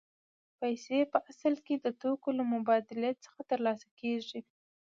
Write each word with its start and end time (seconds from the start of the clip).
پیسې 0.59 0.99
په 1.11 1.17
اصل 1.31 1.53
کې 1.65 1.75
د 1.77 1.87
توکو 2.01 2.29
له 2.39 2.43
مبادلې 2.53 3.11
څخه 3.23 3.39
ترلاسه 3.51 3.87
کېږي 3.99 4.39